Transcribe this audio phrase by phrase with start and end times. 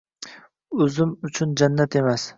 [0.85, 2.27] Uzim uchun jannat emas